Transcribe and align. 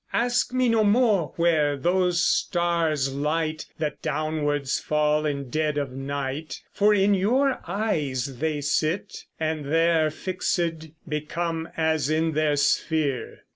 Ask 0.13 0.51
me 0.51 0.67
no 0.67 0.83
more 0.83 1.31
where 1.35 1.77
those 1.77 2.21
stars 2.21 3.13
light 3.13 3.67
That 3.77 4.01
downwards 4.01 4.79
fall 4.79 5.27
in 5.27 5.51
dead 5.51 5.77
of 5.77 5.91
night, 5.91 6.59
For 6.73 6.91
in 6.91 7.13
your 7.13 7.61
eyes 7.67 8.39
they 8.39 8.61
sit, 8.61 9.25
and 9.39 9.65
there 9.71 10.09
Fixèd 10.09 10.93
become 11.07 11.69
as 11.77 12.09
in 12.09 12.31
their 12.31 12.55
sphere. 12.55 13.43